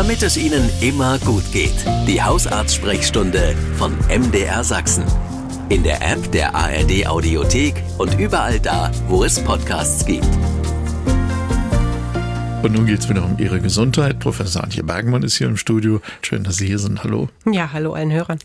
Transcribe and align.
damit 0.00 0.22
es 0.22 0.38
Ihnen 0.38 0.66
immer 0.80 1.18
gut 1.18 1.42
geht. 1.52 1.74
Die 2.08 2.22
Hausarzt-Sprechstunde 2.22 3.54
von 3.76 3.94
MDR 4.08 4.64
Sachsen. 4.64 5.04
In 5.68 5.82
der 5.82 6.00
App 6.00 6.32
der 6.32 6.54
ARD 6.54 7.06
Audiothek 7.06 7.74
und 7.98 8.18
überall 8.18 8.58
da, 8.58 8.90
wo 9.08 9.24
es 9.24 9.38
Podcasts 9.38 10.06
gibt. 10.06 10.24
Und 12.62 12.72
nun 12.72 12.86
geht 12.86 13.00
es 13.00 13.10
wieder 13.10 13.22
um 13.22 13.38
Ihre 13.38 13.60
Gesundheit. 13.60 14.20
Professor 14.20 14.64
Antje 14.64 14.82
Bergmann 14.82 15.22
ist 15.22 15.36
hier 15.36 15.48
im 15.48 15.58
Studio. 15.58 16.00
Schön, 16.22 16.44
dass 16.44 16.56
Sie 16.56 16.66
hier 16.66 16.78
sind. 16.78 17.04
Hallo. 17.04 17.28
Ja, 17.44 17.70
hallo 17.70 17.92
allen 17.92 18.10
Hörern. 18.10 18.38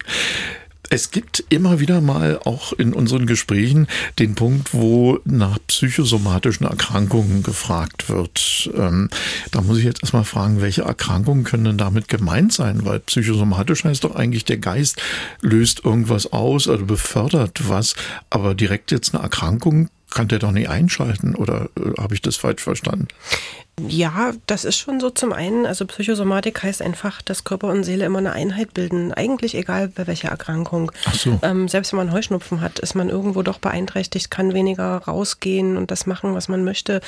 Es 0.89 1.11
gibt 1.11 1.43
immer 1.49 1.79
wieder 1.79 2.01
mal 2.01 2.39
auch 2.43 2.73
in 2.73 2.93
unseren 2.93 3.25
Gesprächen 3.25 3.87
den 4.19 4.35
Punkt, 4.35 4.73
wo 4.73 5.19
nach 5.25 5.57
psychosomatischen 5.67 6.65
Erkrankungen 6.65 7.43
gefragt 7.43 8.09
wird. 8.09 8.69
Ähm, 8.75 9.09
da 9.51 9.61
muss 9.61 9.77
ich 9.77 9.83
jetzt 9.83 10.03
erstmal 10.03 10.25
fragen, 10.25 10.61
welche 10.61 10.83
Erkrankungen 10.83 11.43
können 11.43 11.65
denn 11.65 11.77
damit 11.77 12.07
gemeint 12.07 12.53
sein? 12.53 12.85
Weil 12.85 12.99
psychosomatisch 12.99 13.83
heißt 13.83 14.03
doch 14.03 14.15
eigentlich, 14.15 14.45
der 14.45 14.57
Geist 14.57 15.01
löst 15.41 15.83
irgendwas 15.83 16.31
aus 16.31 16.67
oder 16.67 16.83
befördert 16.83 17.67
was, 17.67 17.95
aber 18.29 18.55
direkt 18.55 18.91
jetzt 18.91 19.13
eine 19.13 19.23
Erkrankung 19.23 19.89
kann 20.11 20.27
der 20.29 20.39
doch 20.39 20.51
nicht 20.51 20.69
einschalten 20.69 21.35
oder 21.35 21.69
äh, 21.77 22.01
habe 22.01 22.13
ich 22.13 22.21
das 22.21 22.37
falsch 22.37 22.63
verstanden? 22.63 23.07
Ja, 23.81 24.31
das 24.47 24.63
ist 24.63 24.77
schon 24.77 25.01
so 25.01 25.09
zum 25.09 25.33
einen. 25.33 25.65
Also 25.65 25.85
Psychosomatik 25.85 26.63
heißt 26.63 26.81
einfach, 26.81 27.21
dass 27.21 27.43
Körper 27.43 27.67
und 27.67 27.83
Seele 27.83 28.05
immer 28.05 28.19
eine 28.19 28.31
Einheit 28.31 28.73
bilden. 28.73 29.11
Eigentlich 29.11 29.53
egal 29.53 29.89
bei 29.89 30.07
welcher 30.07 30.29
Erkrankung. 30.29 30.93
Ach 31.03 31.13
so. 31.13 31.37
Ähm, 31.41 31.67
selbst 31.67 31.91
wenn 31.91 31.97
man 31.97 32.13
Heuschnupfen 32.13 32.61
hat, 32.61 32.79
ist 32.79 32.95
man 32.95 33.09
irgendwo 33.09 33.41
doch 33.41 33.59
beeinträchtigt, 33.59 34.31
kann 34.31 34.53
weniger 34.53 34.97
rausgehen 34.99 35.75
und 35.75 35.91
das 35.91 36.05
machen, 36.05 36.33
was 36.35 36.47
man 36.47 36.63
möchte 36.63 37.01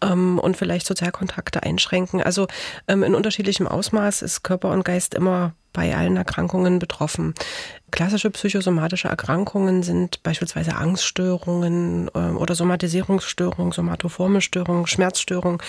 ähm, 0.00 0.40
und 0.40 0.56
vielleicht 0.56 0.86
Sozialkontakte 0.86 1.62
einschränken. 1.62 2.20
Also 2.20 2.48
ähm, 2.88 3.04
in 3.04 3.14
unterschiedlichem 3.14 3.68
Ausmaß 3.68 4.22
ist 4.22 4.42
Körper 4.42 4.70
und 4.70 4.84
Geist 4.84 5.14
immer 5.14 5.52
bei 5.78 5.94
allen 5.94 6.16
Erkrankungen 6.16 6.80
betroffen. 6.80 7.34
Klassische 7.92 8.30
psychosomatische 8.30 9.06
Erkrankungen 9.06 9.84
sind 9.84 10.24
beispielsweise 10.24 10.74
Angststörungen 10.74 12.10
äh, 12.14 12.18
oder 12.18 12.56
Somatisierungsstörungen, 12.56 13.70
somatoforme 13.72 14.40
Störungen, 14.40 14.88
Schmerzstörungen, 14.88 15.60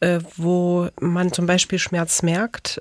äh, 0.00 0.20
wo 0.36 0.88
man 1.00 1.32
zum 1.32 1.44
Beispiel 1.44 1.78
Schmerz 1.78 2.22
merkt 2.22 2.80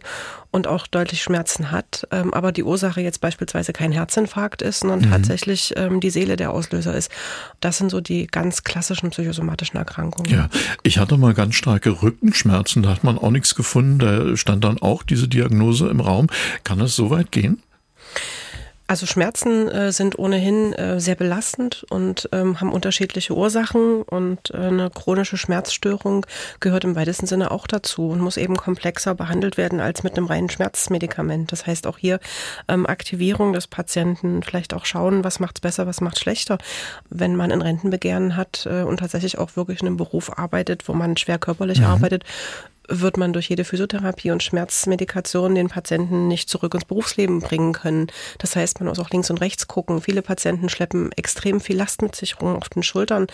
und 0.50 0.66
auch 0.66 0.88
deutlich 0.88 1.22
Schmerzen 1.22 1.72
hat, 1.72 2.08
ähm, 2.12 2.34
aber 2.34 2.52
die 2.52 2.64
Ursache 2.64 3.02
jetzt 3.02 3.22
beispielsweise 3.22 3.74
kein 3.74 3.92
Herzinfarkt 3.92 4.64
ist, 4.64 4.80
sondern 4.80 5.02
mhm. 5.02 5.12
tatsächlich 5.12 5.74
ähm, 5.76 6.00
die 6.00 6.10
Seele 6.10 6.36
der 6.36 6.52
Auslöser 6.52 6.96
ist. 6.96 7.12
Das 7.60 7.78
sind 7.78 7.92
so 7.92 8.02
die 8.02 8.26
ganz 8.26 8.64
klassischen 8.64 9.12
psychosomatischen 9.12 9.78
Erkrankungen. 9.78 10.32
Ja, 10.32 10.50
ich 10.82 10.98
hatte 10.98 11.18
mal 11.18 11.36
ganz 11.36 11.56
starke 11.56 12.02
Rückenschmerzen, 12.02 12.82
da 12.82 12.90
hat 12.90 13.04
man 13.04 13.20
auch 13.20 13.30
nichts 13.30 13.54
gefunden, 13.54 14.00
da 14.00 14.36
stand 14.38 14.64
dann 14.64 14.80
auch 14.80 15.04
diese 15.04 15.28
Diagnose 15.28 15.90
im 15.90 16.00
Raum. 16.00 16.28
Kann 16.64 16.77
es 16.82 16.96
so 16.96 17.10
weit 17.10 17.32
gehen? 17.32 17.62
Also 18.90 19.06
Schmerzen 19.06 19.68
äh, 19.68 19.92
sind 19.92 20.18
ohnehin 20.18 20.72
äh, 20.72 21.02
sehr 21.02 21.16
belastend 21.16 21.86
und 21.90 22.30
ähm, 22.32 22.62
haben 22.62 22.72
unterschiedliche 22.72 23.36
Ursachen 23.36 24.02
und 24.02 24.52
äh, 24.52 24.58
eine 24.58 24.90
chronische 24.90 25.36
Schmerzstörung 25.36 26.26
gehört 26.62 26.86
im 26.86 26.96
weitesten 26.96 27.28
Sinne 27.28 27.52
auch 27.52 27.68
dazu 27.68 28.08
und 28.08 28.22
muss 28.22 28.38
eben 28.38 28.56
komplexer 28.56 29.14
behandelt 29.14 29.58
werden 29.58 29.82
als 29.82 30.04
mit 30.04 30.16
einem 30.16 30.28
reinen 30.28 30.50
Schmerzmedikament. 30.50 31.52
Das 31.52 31.68
heißt 31.68 31.86
auch 31.86 31.98
hier 31.98 32.22
ähm, 32.70 32.86
Aktivierung 32.86 33.52
des 33.52 33.68
Patienten, 33.68 34.42
vielleicht 34.42 34.74
auch 34.74 34.86
schauen, 34.86 35.26
was 35.26 35.42
macht's 35.42 35.60
besser, 35.60 35.86
was 35.86 36.00
macht's 36.00 36.22
schlechter. 36.22 36.58
Wenn 37.10 37.36
man 37.36 37.52
ein 37.52 37.62
Rentenbegehren 37.62 38.38
hat 38.38 38.70
äh, 38.72 38.84
und 38.84 39.02
tatsächlich 39.02 39.38
auch 39.38 39.58
wirklich 39.58 39.82
in 39.82 39.88
einem 39.88 39.98
Beruf 39.98 40.38
arbeitet, 40.38 40.88
wo 40.88 40.94
man 40.94 41.18
schwer 41.18 41.40
körperlich 41.40 41.80
mhm. 41.80 41.88
arbeitet, 41.88 42.24
wird 42.88 43.18
man 43.18 43.34
durch 43.34 43.50
jede 43.50 43.64
Physiotherapie 43.64 44.32
und 44.32 44.44
Schmerzmedikation 44.44 45.56
den 45.56 45.70
Patienten 45.70 46.28
nicht 46.28 46.50
zurück 46.50 46.74
ins 46.74 46.86
Berufsleben 46.86 47.40
bringen 47.40 47.74
können. 47.74 48.08
Das 48.38 48.56
heißt, 48.56 48.80
man 48.80 48.90
muss 48.90 49.00
auch 49.00 49.10
links 49.10 49.30
und 49.30 49.42
rechts 49.42 49.68
gucken. 49.68 50.02
Viele 50.02 50.22
Patienten 50.22 50.70
schleppen 50.70 51.12
extrem 51.14 51.60
viel 51.60 51.78
Last 51.78 52.02
mit 52.02 52.16
sich 52.16 52.42
rum 52.42 52.56
auf 52.56 52.70
den 52.70 52.84
Schultern 52.84 53.28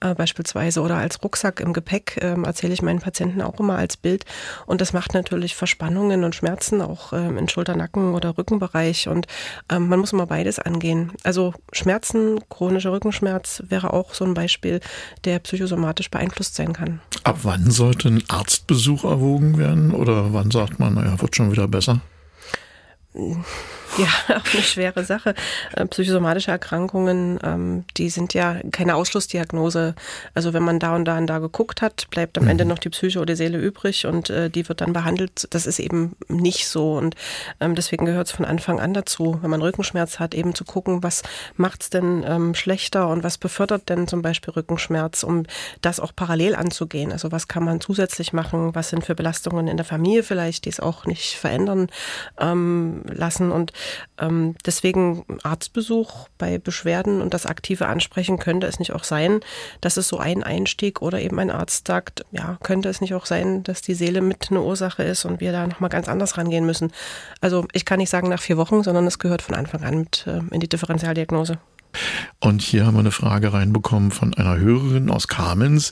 äh, 0.00 0.14
beispielsweise 0.14 0.80
oder 0.80 0.96
als 0.96 1.22
Rucksack 1.22 1.60
im 1.60 1.72
Gepäck, 1.72 2.18
äh, 2.22 2.40
erzähle 2.42 2.72
ich 2.72 2.82
meinen 2.82 3.00
Patienten 3.00 3.42
auch 3.42 3.58
immer 3.58 3.76
als 3.76 3.96
Bild. 3.96 4.24
Und 4.66 4.80
das 4.80 4.92
macht 4.92 5.14
natürlich 5.14 5.54
Verspannungen 5.56 6.24
und 6.24 6.34
Schmerzen 6.34 6.80
auch 6.80 7.12
äh, 7.12 7.26
in 7.26 7.48
Schulter-, 7.48 7.76
Nacken- 7.76 8.14
oder 8.14 8.38
Rückenbereich. 8.38 9.08
Und 9.08 9.26
ähm, 9.70 9.88
man 9.88 10.00
muss 10.00 10.12
immer 10.12 10.26
beides 10.26 10.58
angehen. 10.58 11.12
Also 11.24 11.54
Schmerzen, 11.72 12.40
chronischer 12.48 12.92
Rückenschmerz 12.92 13.62
wäre 13.68 13.92
auch 13.92 14.14
so 14.14 14.24
ein 14.24 14.34
Beispiel, 14.34 14.80
der 15.24 15.38
psychosomatisch 15.40 16.10
beeinflusst 16.10 16.54
sein 16.54 16.72
kann. 16.72 17.00
Ab 17.24 17.40
wann 17.42 17.70
sollte 17.70 18.08
ein 18.08 18.24
Arztbesuch 18.28 18.99
erwogen 19.04 19.58
werden? 19.58 19.92
Oder 19.92 20.32
wann 20.32 20.50
sagt 20.50 20.78
man, 20.78 20.94
naja, 20.94 21.20
wird 21.20 21.36
schon 21.36 21.52
wieder 21.52 21.68
besser? 21.68 22.00
Ja, 23.12 24.06
auch 24.28 24.44
eine 24.54 24.62
schwere 24.62 25.04
Sache. 25.04 25.34
Äh, 25.74 25.84
psychosomatische 25.86 26.52
Erkrankungen, 26.52 27.40
ähm, 27.42 27.84
die 27.96 28.08
sind 28.08 28.34
ja 28.34 28.60
keine 28.70 28.94
Ausschlussdiagnose. 28.94 29.96
Also 30.34 30.52
wenn 30.52 30.62
man 30.62 30.78
da 30.78 30.94
und 30.94 31.06
da 31.06 31.18
und 31.18 31.26
da 31.26 31.40
geguckt 31.40 31.82
hat, 31.82 32.06
bleibt 32.10 32.38
am 32.38 32.44
mhm. 32.44 32.50
Ende 32.50 32.64
noch 32.66 32.78
die 32.78 32.88
Psyche 32.88 33.18
oder 33.18 33.26
die 33.26 33.36
Seele 33.36 33.58
übrig 33.58 34.06
und 34.06 34.30
äh, 34.30 34.48
die 34.48 34.68
wird 34.68 34.80
dann 34.80 34.92
behandelt. 34.92 35.48
Das 35.50 35.66
ist 35.66 35.80
eben 35.80 36.14
nicht 36.28 36.68
so 36.68 36.96
und 36.96 37.16
ähm, 37.58 37.74
deswegen 37.74 38.04
gehört 38.06 38.28
es 38.28 38.32
von 38.32 38.44
Anfang 38.44 38.78
an 38.78 38.94
dazu, 38.94 39.38
wenn 39.42 39.50
man 39.50 39.62
Rückenschmerz 39.62 40.20
hat, 40.20 40.34
eben 40.34 40.54
zu 40.54 40.64
gucken, 40.64 41.02
was 41.02 41.22
macht's 41.56 41.90
denn 41.90 42.24
ähm, 42.26 42.54
schlechter 42.54 43.08
und 43.08 43.24
was 43.24 43.38
befördert 43.38 43.88
denn 43.88 44.06
zum 44.06 44.22
Beispiel 44.22 44.54
Rückenschmerz, 44.54 45.24
um 45.24 45.44
das 45.82 45.98
auch 45.98 46.12
parallel 46.14 46.54
anzugehen. 46.54 47.10
Also 47.10 47.32
was 47.32 47.48
kann 47.48 47.64
man 47.64 47.80
zusätzlich 47.80 48.32
machen? 48.32 48.72
Was 48.74 48.90
sind 48.90 49.04
für 49.04 49.16
Belastungen 49.16 49.66
in 49.66 49.76
der 49.76 49.86
Familie 49.86 50.22
vielleicht, 50.22 50.64
die 50.64 50.68
es 50.68 50.78
auch 50.78 51.06
nicht 51.06 51.34
verändern 51.34 51.88
lassen 53.06 53.50
und 53.50 53.72
ähm, 54.18 54.54
deswegen 54.64 55.24
Arztbesuch 55.42 56.28
bei 56.38 56.58
Beschwerden 56.58 57.20
und 57.20 57.34
das 57.34 57.46
aktive 57.46 57.86
Ansprechen 57.86 58.38
könnte 58.38 58.66
es 58.66 58.78
nicht 58.78 58.92
auch 58.92 59.04
sein, 59.04 59.40
dass 59.80 59.96
es 59.96 60.08
so 60.08 60.18
ein 60.18 60.42
Einstieg 60.42 61.02
oder 61.02 61.20
eben 61.20 61.38
ein 61.38 61.50
Arzt 61.50 61.86
sagt, 61.86 62.24
ja, 62.32 62.58
könnte 62.62 62.88
es 62.88 63.00
nicht 63.00 63.14
auch 63.14 63.26
sein, 63.26 63.62
dass 63.62 63.82
die 63.82 63.94
Seele 63.94 64.20
mit 64.20 64.48
eine 64.50 64.62
Ursache 64.62 65.02
ist 65.02 65.24
und 65.24 65.40
wir 65.40 65.52
da 65.52 65.66
nochmal 65.66 65.90
ganz 65.90 66.08
anders 66.08 66.36
rangehen 66.38 66.66
müssen. 66.66 66.92
Also 67.40 67.66
ich 67.72 67.84
kann 67.84 67.98
nicht 67.98 68.10
sagen 68.10 68.28
nach 68.28 68.40
vier 68.40 68.56
Wochen, 68.56 68.82
sondern 68.82 69.06
es 69.06 69.18
gehört 69.18 69.42
von 69.42 69.54
Anfang 69.54 69.82
an 69.82 69.98
mit 69.98 70.26
äh, 70.26 70.40
in 70.50 70.60
die 70.60 70.68
Differentialdiagnose. 70.68 71.58
Und 72.38 72.62
hier 72.62 72.86
haben 72.86 72.94
wir 72.94 73.00
eine 73.00 73.10
Frage 73.10 73.52
reinbekommen 73.52 74.10
von 74.10 74.34
einer 74.34 74.58
Hörerin 74.58 75.10
aus 75.10 75.28
Kamenz 75.28 75.90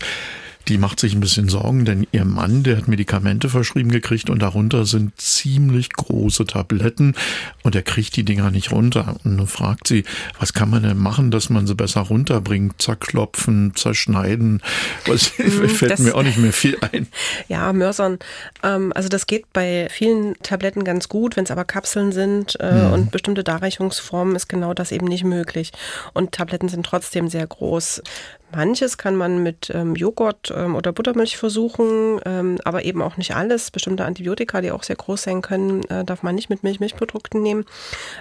die 0.68 0.78
macht 0.78 1.00
sich 1.00 1.14
ein 1.14 1.20
bisschen 1.20 1.48
Sorgen, 1.48 1.84
denn 1.84 2.06
ihr 2.12 2.24
Mann, 2.24 2.62
der 2.62 2.76
hat 2.76 2.88
Medikamente 2.88 3.48
verschrieben 3.48 3.90
gekriegt 3.90 4.28
und 4.28 4.40
darunter 4.40 4.84
sind 4.84 5.18
ziemlich 5.18 5.90
große 5.90 6.44
Tabletten 6.44 7.14
und 7.62 7.74
er 7.74 7.82
kriegt 7.82 8.16
die 8.16 8.24
Dinger 8.24 8.50
nicht 8.50 8.70
runter. 8.70 9.16
Und 9.24 9.38
dann 9.38 9.46
fragt 9.46 9.88
sie, 9.88 10.04
was 10.38 10.52
kann 10.52 10.68
man 10.68 10.82
denn 10.82 10.98
machen, 10.98 11.30
dass 11.30 11.48
man 11.48 11.66
sie 11.66 11.74
besser 11.74 12.02
runterbringt? 12.02 12.82
Zerklopfen, 12.82 13.72
zerschneiden. 13.74 14.62
Was 15.06 15.38
hm, 15.38 15.68
fällt 15.68 15.92
das, 15.92 16.00
mir 16.00 16.14
auch 16.14 16.22
nicht 16.22 16.38
mehr 16.38 16.52
viel 16.52 16.76
ein. 16.92 17.08
Ja, 17.48 17.72
Mörsern. 17.72 18.18
Ähm, 18.62 18.92
also 18.94 19.08
das 19.08 19.26
geht 19.26 19.50
bei 19.52 19.88
vielen 19.90 20.34
Tabletten 20.42 20.84
ganz 20.84 21.08
gut, 21.08 21.36
wenn 21.36 21.44
es 21.44 21.50
aber 21.50 21.64
Kapseln 21.64 22.12
sind 22.12 22.60
äh, 22.60 22.70
hm. 22.70 22.92
und 22.92 23.10
bestimmte 23.10 23.42
Darreichungsformen 23.42 24.36
ist 24.36 24.48
genau 24.48 24.74
das 24.74 24.92
eben 24.92 25.06
nicht 25.06 25.24
möglich. 25.24 25.72
Und 26.12 26.32
Tabletten 26.32 26.68
sind 26.68 26.84
trotzdem 26.84 27.28
sehr 27.28 27.46
groß. 27.46 28.02
Manches 28.50 28.97
kann 28.97 29.14
man 29.14 29.42
mit 29.42 29.70
ähm, 29.75 29.94
Joghurt 29.94 30.53
ähm, 30.54 30.75
oder 30.75 30.92
Buttermilch 30.92 31.36
versuchen, 31.36 32.20
ähm, 32.25 32.59
aber 32.64 32.84
eben 32.84 33.03
auch 33.03 33.16
nicht 33.16 33.36
alles. 33.36 33.70
Bestimmte 33.70 34.04
Antibiotika, 34.04 34.60
die 34.60 34.70
auch 34.70 34.82
sehr 34.82 34.97
groß 34.97 35.22
sein 35.22 35.42
können, 35.42 35.84
äh, 35.84 36.04
darf 36.04 36.22
man 36.22 36.34
nicht 36.34 36.48
mit 36.48 36.62
Milch, 36.62 36.81
Milchprodukten 36.81 37.42
nehmen. 37.42 37.66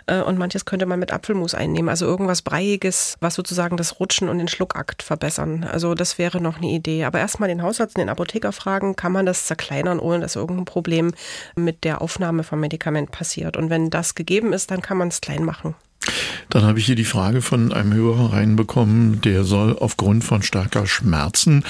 Äh, 0.06 0.22
und 0.22 0.38
manches 0.38 0.66
könnte 0.66 0.86
man 0.86 1.00
mit 1.00 1.14
Apfelmus 1.14 1.54
einnehmen. 1.54 1.90
Also 1.90 2.06
irgendwas 2.06 2.42
Breiiges, 2.42 3.16
was 3.22 3.36
sozusagen 3.36 3.78
das 3.78 4.00
Rutschen 4.00 4.28
und 4.28 4.38
den 4.38 4.48
Schluckakt 4.50 5.02
verbessern. 5.02 5.64
Also 5.64 5.96
das 5.96 6.18
wäre 6.18 6.42
noch 6.42 6.58
eine 6.58 6.68
Idee. 6.68 7.06
Aber 7.06 7.20
erstmal 7.20 7.50
den 7.50 7.62
Hausarzt, 7.62 7.98
den 7.98 8.10
Apotheker 8.10 8.52
fragen, 8.52 8.96
kann 8.96 9.14
man 9.14 9.26
das 9.26 9.46
zerkleinern, 9.46 10.00
ohne 10.00 10.20
dass 10.20 10.36
irgendein 10.36 10.66
Problem 10.66 11.14
mit 11.56 11.84
der 11.84 12.02
Aufnahme 12.02 12.44
vom 12.44 12.60
Medikament 12.60 13.12
passiert. 13.12 13.56
Und 13.56 13.70
wenn 13.70 13.90
das 13.90 14.14
gegeben 14.16 14.52
ist, 14.52 14.72
dann 14.72 14.82
kann 14.82 14.98
man 14.98 15.08
es 15.08 15.22
klein 15.22 15.44
machen. 15.44 15.76
Dann 16.50 16.64
habe 16.64 16.80
ich 16.80 16.86
hier 16.86 16.96
die 16.96 17.04
Frage 17.04 17.42
von 17.42 17.74
einem 17.74 17.94
Hörer 17.94 18.34
reinbekommen, 18.34 19.22
der 19.22 19.44
soll 19.44 19.78
aufgrund 19.78 20.24
von 20.24 20.42
starker 20.42 20.88
Schmerzen, 20.88 21.64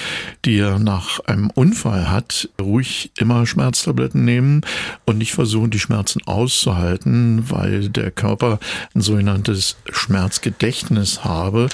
die 0.46 0.58
er 0.58 0.80
nach 0.80 1.20
einem 1.22 1.50
Unfall 1.50 2.10
hat, 2.10 2.50
ruhig 2.62 3.12
immer 3.18 3.46
Schmerztabletten 3.46 4.24
nehmen 4.24 4.62
und 5.06 5.18
nicht 5.18 5.34
versuchen, 5.34 5.72
die 5.72 5.80
Schmerzen 5.80 6.22
auszuhalten, 6.26 7.50
weil 7.50 7.90
der 7.90 8.12
Körper 8.12 8.60
ein 8.94 9.02
sogenanntes 9.02 9.78
Schmerzgedächtnis 9.92 11.24
habe. 11.24 11.70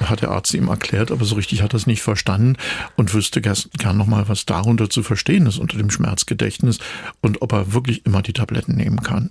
Hat 0.00 0.22
der 0.22 0.30
Arzt 0.30 0.54
ihm 0.54 0.68
erklärt, 0.68 1.10
aber 1.10 1.24
so 1.24 1.34
richtig 1.34 1.62
hat 1.62 1.74
er 1.74 1.78
es 1.78 1.86
nicht 1.86 2.02
verstanden 2.02 2.56
und 2.96 3.12
wüsste 3.12 3.40
gern 3.40 3.96
nochmal, 3.96 4.28
was 4.28 4.46
darunter 4.46 4.88
zu 4.88 5.02
verstehen 5.02 5.46
ist 5.46 5.58
unter 5.58 5.76
dem 5.76 5.90
Schmerzgedächtnis 5.90 6.78
und 7.20 7.42
ob 7.42 7.52
er 7.52 7.72
wirklich 7.72 8.04
immer 8.06 8.22
die 8.22 8.32
Tabletten 8.32 8.76
nehmen 8.76 9.02
kann. 9.02 9.30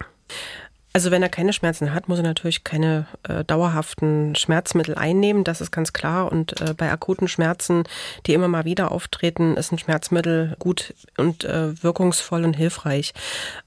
Also 0.96 1.12
wenn 1.12 1.22
er 1.22 1.28
keine 1.28 1.52
Schmerzen 1.52 1.94
hat, 1.94 2.08
muss 2.08 2.20
er 2.20 2.24
natürlich 2.24 2.64
keine 2.64 3.06
äh, 3.24 3.44
dauerhaften 3.44 4.34
Schmerzmittel 4.34 4.96
einnehmen, 4.96 5.44
das 5.44 5.60
ist 5.60 5.70
ganz 5.70 5.92
klar. 5.92 6.32
Und 6.32 6.62
äh, 6.62 6.74
bei 6.74 6.90
akuten 6.90 7.28
Schmerzen, 7.28 7.84
die 8.26 8.34
immer 8.34 8.48
mal 8.48 8.64
wieder 8.64 8.94
auftreten, 8.94 9.58
ist 9.58 9.74
ein 9.74 9.78
Schmerzmittel 9.78 10.56
gut 10.58 10.94
und 11.18 11.44
äh, 11.44 11.84
wirkungsvoll 11.84 12.46
und 12.46 12.54
hilfreich. 12.54 13.14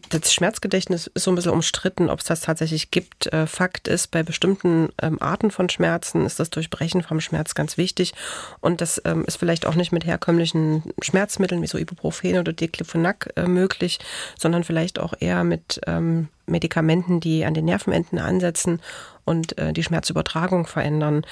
Das 0.09 0.33
Schmerzgedächtnis 0.33 1.09
ist 1.09 1.25
so 1.25 1.31
ein 1.31 1.35
bisschen 1.35 1.53
umstritten, 1.53 2.09
ob 2.09 2.21
es 2.21 2.25
das 2.25 2.41
tatsächlich 2.41 2.91
gibt. 2.91 3.31
Äh, 3.31 3.47
Fakt 3.47 3.89
ist, 3.89 4.11
bei 4.11 4.23
bestimmten 4.23 4.89
ähm, 5.03 5.21
Arten 5.21 5.51
von 5.51 5.69
Schmerzen 5.69 6.25
ist 6.25 6.41
das 6.41 6.49
Durchbrechen 6.49 7.03
vom 7.03 7.21
Schmerz 7.21 7.55
ganz 7.55 7.77
wichtig. 7.77 8.15
Und 8.61 8.81
das 8.81 9.03
ähm, 9.05 9.27
ist 9.27 9.37
vielleicht 9.37 9.67
auch 9.67 9.75
nicht 9.75 9.93
mit 9.93 10.07
herkömmlichen 10.07 10.95
Schmerzmitteln 11.03 11.61
wie 11.61 11.67
so 11.67 11.77
Ibuprofen 11.77 12.39
oder 12.39 12.55
Diclofenac 12.55 13.35
äh, 13.37 13.43
möglich, 13.43 13.99
sondern 14.39 14.65
vielleicht 14.65 14.99
auch 14.99 15.13
eher 15.21 15.45
mit 15.45 15.79
ähm, 15.87 16.29
Medikamenten, 16.49 17.21
die 17.21 17.45
an 17.45 17.55
den 17.55 17.65
Nervenenden 17.65 18.19
ansetzen 18.19 18.81
und 19.25 19.59
äh, 19.59 19.73
die 19.73 19.83
Schmerzübertragung 19.83 20.67
verändern. 20.67 21.25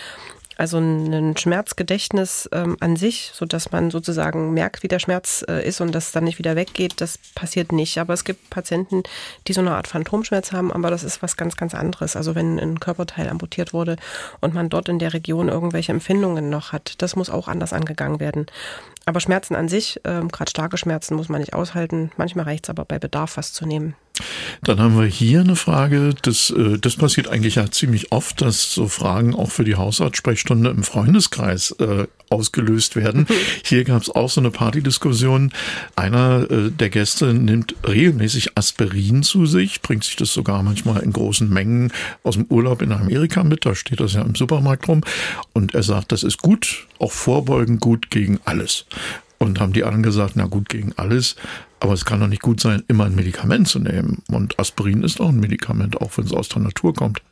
Also 0.59 0.79
ein 0.79 1.37
Schmerzgedächtnis 1.37 2.49
ähm, 2.51 2.79
an 2.81 2.97
sich, 2.97 3.31
so 3.35 3.45
dass 3.45 3.73
man 3.73 3.91
sozusagen 3.91 4.55
merkt, 4.55 4.83
wie 4.83 4.89
der 4.89 4.99
Schmerz 4.99 5.45
äh, 5.47 5.67
ist 5.67 5.83
und 5.83 5.95
das 5.95 6.13
dann 6.13 6.25
nicht 6.25 6.39
wieder 6.39 6.57
weggeht, 6.57 7.03
das 7.03 7.19
passiert 7.35 7.73
nicht. 7.73 7.99
Aber 7.99 8.15
es 8.15 8.25
gibt 8.25 8.49
Patienten, 8.49 9.03
die 9.47 9.53
so 9.53 9.61
eine 9.61 9.73
Art 9.73 9.87
Phantomschmerz 9.87 10.53
haben, 10.53 10.73
aber 10.73 10.91
das 10.91 11.05
ist 11.05 11.23
was 11.23 11.37
ganz, 11.37 11.59
ganz 11.59 11.75
anderes. 11.75 12.17
Also 12.17 12.35
wenn 12.35 12.59
ein 12.59 12.81
Körperteil 12.81 13.29
amputiert 13.29 13.75
wurde 13.75 13.97
und 14.41 14.55
man 14.55 14.71
dort 14.71 14.89
in 14.89 14.99
der 14.99 15.13
Region 15.13 15.51
irgendwelche 15.51 15.93
Empfindungen 15.93 16.49
noch 16.49 16.73
hat, 16.73 16.95
das 17.03 17.17
muss 17.17 17.29
auch 17.29 17.49
anders 17.49 17.75
angegangen 17.75 18.19
werden. 18.19 18.47
Aber 19.05 19.21
Schmerzen 19.21 19.57
an 19.57 19.69
sich, 19.69 20.01
äh, 20.05 20.23
gerade 20.33 20.51
starke 20.51 20.79
Schmerzen, 20.79 21.17
muss 21.17 21.29
man 21.29 21.41
nicht 21.41 21.53
aushalten. 21.53 22.13
Manchmal 22.17 22.47
reicht 22.47 22.65
es 22.65 22.71
aber 22.71 22.87
bei 22.87 22.99
Bedarf, 22.99 23.37
was 23.37 23.53
zu 23.53 23.67
nehmen. 23.67 23.95
Dann 24.63 24.81
haben 24.81 24.99
wir 24.99 25.07
hier 25.07 25.41
eine 25.41 25.57
Frage, 25.57 26.15
das, 26.23 26.51
äh, 26.51 26.79
das 26.79 26.97
passiert 26.97 27.29
eigentlich 27.29 27.57
ja 27.57 27.71
ziemlich 27.71 28.13
oft, 28.13 28.41
dass 28.41 28.73
so 28.73 28.89
Fragen 28.89 29.35
auch 29.35 29.51
für 29.51 29.65
die 29.65 29.77
Hausarztsprechstunde 29.77 30.71
im 30.71 30.83
Freundeskreis 30.83 31.73
äh, 31.73 32.07
ausgelöst 32.31 32.97
werden. 32.97 33.27
Hier 33.65 33.85
gab 33.85 34.03
es 34.03 34.11
auch 34.11 34.31
so 34.31 34.41
eine 34.41 34.51
Partydiskussion. 34.51 35.53
Einer 35.95 36.51
äh, 36.51 36.71
der 36.71 36.91
Gäste 36.91 37.35
nimmt 37.35 37.75
regelmäßig 37.87 38.57
Aspirin 38.57 39.23
zu 39.23 39.47
sich, 39.47 39.83
bringt 39.83 40.05
sich 40.05 40.17
das 40.17 40.33
sogar 40.33 40.63
manchmal 40.63 41.03
in 41.03 41.13
großen 41.13 41.49
Mengen 41.49 41.93
aus 42.23 42.35
dem 42.35 42.47
Urlaub 42.49 42.83
in 42.83 42.93
Amerika 42.93 43.45
mit. 43.45 43.67
Da 43.67 43.75
steht 43.75 44.01
das 44.01 44.15
ja 44.15 44.23
im 44.23 44.35
Supermarkt 44.35 44.89
rum. 44.89 45.03
Und 45.53 45.75
er 45.75 45.83
sagt, 45.83 46.13
das 46.13 46.23
ist 46.23 46.39
gut, 46.39 46.87
auch 46.99 47.13
vorbeugen 47.13 47.79
gut 47.81 48.11
gegen 48.11 48.41
alles. 48.45 48.87
Und 49.39 49.61
haben 49.61 49.75
die 49.75 49.85
anderen 49.85 50.03
gesagt, 50.03 50.33
na 50.37 50.47
gut, 50.47 50.69
gegen 50.69 50.93
alles. 50.97 51.37
Aber 51.81 51.93
es 51.93 52.05
kann 52.05 52.21
doch 52.21 52.29
nicht 52.29 52.43
gut 52.43 52.61
sein, 52.61 52.83
immer 52.89 53.05
ein 53.05 53.15
Medikament 53.15 53.69
zu 53.69 53.79
nehmen. 53.79 54.23
Und 54.29 54.59
Aspirin 54.59 55.03
ist 55.03 55.21
auch 55.21 55.29
ein 55.29 55.41
Medikament, 55.41 56.01
auch 56.01 56.17
wenn 56.17 56.25
es 56.25 56.33
aus 56.33 56.49
der 56.49 56.63
Natur 56.63 56.95
kommt. 56.95 57.23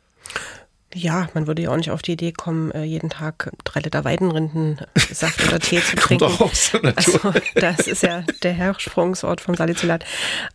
Ja, 0.95 1.27
man 1.33 1.47
würde 1.47 1.61
ja 1.61 1.71
auch 1.71 1.75
nicht 1.75 1.91
auf 1.91 2.01
die 2.01 2.13
Idee 2.13 2.31
kommen, 2.31 2.71
äh, 2.71 2.83
jeden 2.83 3.09
Tag 3.09 3.51
drei 3.63 3.81
Liter 3.81 4.05
Weidenrindensaft 4.05 5.47
oder 5.47 5.59
Tee 5.59 5.81
zu 5.81 5.95
trinken. 5.97 6.25
Kommt 6.25 6.41
auch 6.41 6.51
aus 6.51 6.71
der 6.71 6.83
Natur. 6.83 7.25
Also, 7.25 7.39
das 7.55 7.87
ist 7.87 8.03
ja 8.03 8.23
der 8.43 8.53
Hersprungsort 8.53 9.41
vom 9.41 9.55
Salicylat. 9.55 10.05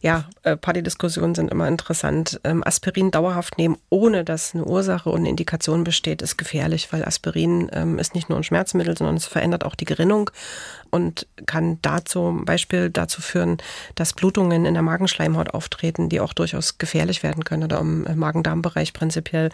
Ja, 0.01 0.25
äh, 0.43 0.57
Partydiskussionen 0.57 1.35
sind 1.35 1.51
immer 1.51 1.69
interessant. 1.69 2.41
Ähm, 2.45 2.67
Aspirin 2.67 3.11
dauerhaft 3.11 3.59
nehmen, 3.59 3.77
ohne 3.91 4.25
dass 4.25 4.55
eine 4.55 4.65
Ursache 4.65 5.11
und 5.11 5.21
eine 5.21 5.29
Indikation 5.29 5.85
besteht, 5.85 6.23
ist 6.23 6.39
gefährlich, 6.39 6.93
weil 6.93 7.05
Aspirin 7.05 7.71
ähm, 7.73 7.99
ist 7.99 8.15
nicht 8.15 8.29
nur 8.29 8.39
ein 8.39 8.45
Schmerzmittel, 8.45 8.97
sondern 8.97 9.17
es 9.17 9.27
verändert 9.27 9.65
auch 9.65 9.75
die 9.75 9.85
Gerinnung 9.85 10.31
und 10.91 11.27
kann 11.47 11.79
dazu 11.83 12.21
zum 12.31 12.45
Beispiel 12.45 12.91
dazu 12.91 13.23
führen, 13.23 13.59
dass 13.95 14.13
Blutungen 14.13 14.65
in 14.65 14.75
der 14.75 14.83
Magenschleimhaut 14.83 15.55
auftreten, 15.55 16.09
die 16.09 16.21
auch 16.21 16.33
durchaus 16.33 16.79
gefährlich 16.79 17.23
werden 17.23 17.45
können 17.45 17.65
oder 17.65 17.79
im 17.81 18.07
Magen-Darm-Bereich 18.15 18.93
prinzipiell 18.93 19.51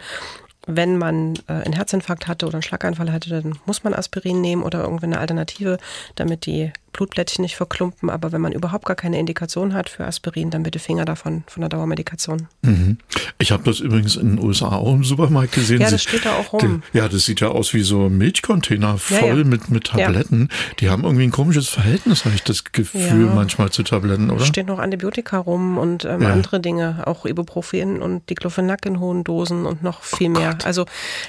wenn 0.67 0.97
man 0.97 1.35
äh, 1.47 1.53
einen 1.53 1.73
Herzinfarkt 1.73 2.27
hatte 2.27 2.45
oder 2.45 2.55
einen 2.55 2.61
Schlaganfall 2.61 3.11
hatte, 3.11 3.29
dann 3.29 3.57
muss 3.65 3.83
man 3.83 3.93
Aspirin 3.93 4.41
nehmen 4.41 4.63
oder 4.63 4.83
irgendwie 4.83 5.05
eine 5.05 5.19
Alternative, 5.19 5.77
damit 6.15 6.45
die 6.45 6.71
Blutblättchen 6.97 7.43
nicht 7.43 7.55
verklumpen. 7.55 8.09
Aber 8.09 8.33
wenn 8.33 8.41
man 8.41 8.51
überhaupt 8.51 8.85
gar 8.85 8.95
keine 8.95 9.17
Indikation 9.17 9.73
hat 9.73 9.87
für 9.89 10.05
Aspirin, 10.05 10.49
dann 10.49 10.63
bitte 10.63 10.79
Finger 10.79 11.05
davon, 11.05 11.43
von 11.47 11.61
der 11.61 11.69
Dauermedikation. 11.69 12.47
Mhm. 12.63 12.97
Ich 13.39 13.51
habe 13.51 13.63
das 13.63 13.79
übrigens 13.79 14.17
in 14.17 14.35
den 14.35 14.45
USA 14.45 14.69
auch 14.69 14.93
im 14.93 15.03
Supermarkt 15.03 15.53
gesehen. 15.53 15.79
Ja, 15.79 15.89
das 15.89 16.03
steht 16.03 16.25
da 16.25 16.35
auch 16.35 16.51
rum. 16.51 16.83
Ja, 16.91 17.07
das 17.07 17.25
sieht 17.25 17.39
ja 17.39 17.49
aus 17.49 17.73
wie 17.73 17.83
so 17.83 18.07
ein 18.07 18.17
Milchcontainer 18.17 18.97
voll 18.97 19.19
ja, 19.19 19.35
ja. 19.35 19.43
Mit, 19.43 19.69
mit 19.69 19.85
Tabletten. 19.85 20.49
Ja. 20.49 20.73
Die 20.79 20.89
haben 20.89 21.03
irgendwie 21.03 21.23
ein 21.23 21.31
komisches 21.31 21.69
Verhältnis, 21.69 22.25
habe 22.25 22.35
ich 22.35 22.43
das 22.43 22.65
Gefühl, 22.65 23.27
manchmal 23.33 23.69
zu 23.69 23.83
Tabletten, 23.83 24.29
oder? 24.29 24.41
Es 24.41 24.47
stehen 24.47 24.65
noch 24.65 24.79
Antibiotika 24.79 25.37
rum 25.37 25.77
und 25.77 26.03
ähm, 26.05 26.25
andere 26.25 26.59
Dinge, 26.59 27.03
auch 27.05 27.25
Ibuprofen 27.25 28.01
und 28.01 28.29
Diclofenac 28.29 28.85
in 28.85 28.99
hohen 28.99 29.23
Dosen 29.23 29.65
und 29.65 29.83
noch 29.83 30.03
viel 30.03 30.29
oh 30.29 30.39
mehr. 30.39 30.51
Gott. 30.51 30.65
Also 30.65 30.85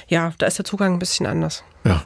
ja, 0.07 0.33
da 0.39 0.47
ist 0.47 0.57
der 0.57 0.65
Zugang 0.65 0.93
ein 0.93 0.99
bisschen 0.99 1.25
anders. 1.25 1.63
Ja. 1.85 2.03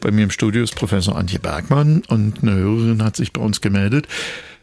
Bei 0.00 0.10
mir 0.10 0.24
im 0.24 0.30
Studio 0.30 0.62
ist 0.62 0.74
Professor 0.74 1.16
Antje 1.16 1.38
Bergmann 1.38 2.02
und 2.08 2.42
eine 2.42 2.54
Hörerin 2.54 3.02
hat 3.02 3.16
sich 3.16 3.32
bei 3.32 3.40
uns 3.40 3.60
gemeldet. 3.60 4.08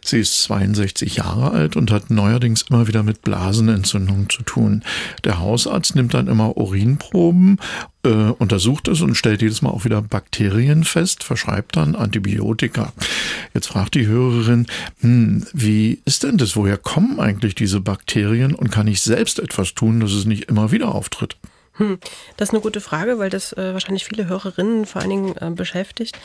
Sie 0.08 0.20
ist 0.20 0.42
62 0.44 1.18
Jahre 1.18 1.52
alt 1.52 1.76
und 1.76 1.92
hat 1.92 2.10
neuerdings 2.10 2.64
immer 2.70 2.88
wieder 2.88 3.04
mit 3.04 3.24
Blasenentzündungen 3.24 4.30
zu 4.30 4.42
tun. 4.44 4.84
Der 5.26 5.40
Hausarzt 5.40 5.96
nimmt 5.96 6.14
dann 6.14 6.28
immer 6.28 6.56
Urinproben, 6.56 7.60
äh, 8.04 8.10
untersucht 8.10 8.88
es 8.88 9.02
und 9.02 9.16
stellt 9.16 9.42
jedes 9.42 9.62
Mal 9.62 9.72
auch 9.72 9.84
wieder 9.84 10.02
Bakterien 10.02 10.86
fest, 10.86 11.26
verschreibt 11.26 11.76
dann 11.76 11.96
Antibiotika. 11.96 12.94
Jetzt 13.54 13.68
fragt 13.68 13.96
die 13.96 14.08
Hörerin, 14.08 14.68
hm, 15.02 15.46
wie 15.52 16.02
ist 16.06 16.24
denn 16.24 16.38
das? 16.38 16.56
Woher 16.56 16.78
kommen 16.78 17.20
eigentlich 17.20 17.56
diese 17.56 17.82
Bakterien 17.82 18.56
und 18.56 18.72
kann 18.72 18.88
ich 18.88 19.02
selbst 19.02 19.40
etwas 19.40 19.74
tun, 19.74 20.00
dass 20.00 20.14
es 20.14 20.24
nicht 20.24 20.46
immer 20.46 20.72
wieder 20.72 20.96
auftritt? 20.96 21.36
Hm, 21.78 22.00
das 22.38 22.50
ist 22.50 22.54
eine 22.54 22.62
gute 22.62 22.82
Frage, 22.82 23.20
weil 23.20 23.30
das 23.30 23.54
äh, 23.54 23.74
wahrscheinlich 23.74 24.06
viele 24.06 24.28
Hörerinnen 24.28 24.86
vor 24.86 25.02
allen 25.02 25.10
Dingen 25.10 25.36
äh, 25.38 25.52
beschäftigt. 25.52 26.18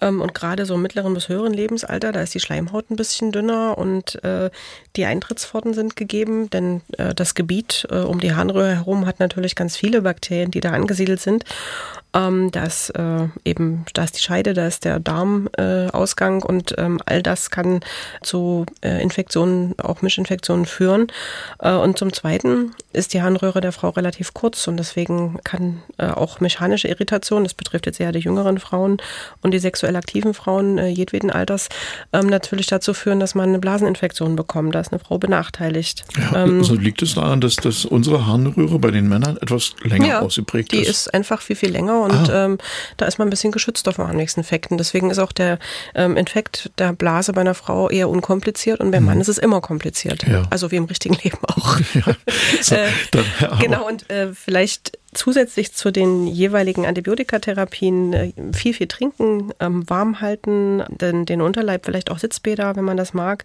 Ähm, 0.00 0.20
und 0.20 0.34
gerade 0.34 0.66
so 0.66 0.74
im 0.74 0.82
mittleren 0.82 1.14
bis 1.14 1.28
höheren 1.28 1.52
Lebensalter, 1.52 2.12
da 2.12 2.22
ist 2.22 2.34
die 2.34 2.40
Schleimhaut 2.40 2.90
ein 2.90 2.96
bisschen 2.96 3.30
dünner 3.30 3.76
und 3.76 4.22
äh, 4.24 4.50
die 4.96 5.04
Eintrittspforten 5.04 5.74
sind 5.74 5.96
gegeben, 5.96 6.50
denn 6.50 6.80
äh, 6.96 7.14
das 7.14 7.34
Gebiet 7.34 7.86
äh, 7.90 7.96
um 7.98 8.20
die 8.20 8.34
Harnröhre 8.34 8.74
herum 8.74 9.06
hat 9.06 9.20
natürlich 9.20 9.54
ganz 9.54 9.76
viele 9.76 10.02
Bakterien, 10.02 10.50
die 10.50 10.60
da 10.60 10.70
angesiedelt 10.70 11.20
sind. 11.20 11.44
Ähm, 12.14 12.50
da 12.52 12.64
ist 12.64 12.90
äh, 12.90 13.28
eben, 13.44 13.84
da 13.92 14.04
ist 14.04 14.16
die 14.16 14.22
Scheide, 14.22 14.54
da 14.54 14.66
ist 14.66 14.84
der 14.84 15.00
Darmausgang 15.00 16.42
äh, 16.42 16.46
und 16.46 16.74
ähm, 16.78 17.00
all 17.06 17.22
das 17.22 17.50
kann 17.50 17.80
zu 18.22 18.66
äh, 18.82 19.02
Infektionen, 19.02 19.74
auch 19.78 20.00
Mischinfektionen 20.00 20.64
führen. 20.64 21.08
Äh, 21.58 21.72
und 21.72 21.98
zum 21.98 22.12
Zweiten 22.12 22.72
ist 22.92 23.14
die 23.14 23.22
Harnröhre 23.22 23.60
der 23.60 23.72
Frau 23.72 23.90
relativ 23.90 24.32
kurz 24.32 24.68
und 24.68 24.76
deswegen 24.76 25.38
kann 25.42 25.82
äh, 25.98 26.06
auch 26.06 26.40
mechanische 26.40 26.88
Irritation, 26.88 27.42
das 27.42 27.54
betrifft 27.54 27.86
jetzt 27.86 27.98
eher 27.98 28.12
die 28.12 28.20
jüngeren 28.20 28.58
Frauen 28.58 28.98
und 29.42 29.52
die 29.52 29.58
sexuell 29.58 29.96
aktiven 29.96 30.34
Frauen 30.34 30.78
äh, 30.78 30.88
jedweden 30.88 31.30
Alters, 31.30 31.68
ähm, 32.12 32.28
natürlich 32.28 32.66
dazu 32.66 32.94
führen, 32.94 33.18
dass 33.18 33.34
man 33.34 33.48
eine 33.48 33.58
Blaseninfektion 33.58 34.36
bekommt. 34.36 34.74
Da 34.74 34.80
ist 34.80 34.92
eine 34.92 35.00
Frau 35.00 35.18
benachteiligt. 35.18 36.04
Ja, 36.16 36.44
ähm, 36.44 36.58
also 36.58 36.76
liegt 36.76 37.02
es 37.02 37.14
daran, 37.14 37.40
dass, 37.40 37.56
dass 37.56 37.84
unsere 37.84 38.26
Harnröhre 38.26 38.78
bei 38.78 38.92
den 38.92 39.08
Männern 39.08 39.36
etwas 39.38 39.74
länger 39.82 40.06
ja, 40.06 40.20
ausgeprägt 40.20 40.72
ist? 40.72 40.80
Die 40.80 40.88
ist 40.88 41.12
einfach 41.12 41.42
viel, 41.42 41.56
viel 41.56 41.70
länger 41.70 42.03
und 42.04 42.30
ah. 42.30 42.44
ähm, 42.44 42.58
da 42.96 43.06
ist 43.06 43.18
man 43.18 43.28
ein 43.28 43.30
bisschen 43.30 43.52
geschützt 43.52 43.88
vor 43.92 44.08
Harnwegsinfekten. 44.08 44.78
Deswegen 44.78 45.10
ist 45.10 45.18
auch 45.18 45.32
der 45.32 45.58
ähm, 45.94 46.16
Infekt 46.16 46.70
der 46.78 46.92
Blase 46.92 47.32
bei 47.32 47.40
einer 47.40 47.54
Frau 47.54 47.90
eher 47.90 48.08
unkompliziert 48.08 48.80
und 48.80 48.90
beim 48.90 49.00
hm. 49.00 49.06
Mann 49.06 49.20
ist 49.20 49.28
es 49.28 49.38
immer 49.38 49.60
kompliziert. 49.60 50.26
Ja. 50.26 50.42
Also 50.50 50.70
wie 50.70 50.76
im 50.76 50.84
richtigen 50.84 51.16
Leben 51.22 51.38
auch. 51.42 51.78
Ja. 51.94 52.16
So, 52.60 52.74
äh, 52.74 52.88
dann, 53.12 53.24
ja, 53.40 53.56
genau, 53.56 53.86
und 53.86 54.10
äh, 54.10 54.32
vielleicht 54.32 54.98
zusätzlich 55.14 55.72
zu 55.72 55.90
den 55.90 56.26
jeweiligen 56.26 56.86
Antibiotikatherapien 56.86 58.12
äh, 58.12 58.32
viel, 58.52 58.74
viel 58.74 58.88
trinken, 58.88 59.52
ähm, 59.60 59.88
warm 59.88 60.20
halten, 60.20 60.82
den, 60.88 61.24
den 61.24 61.40
Unterleib 61.40 61.86
vielleicht 61.86 62.10
auch 62.10 62.18
Sitzbäder, 62.18 62.76
wenn 62.76 62.84
man 62.84 62.96
das 62.96 63.14
mag. 63.14 63.44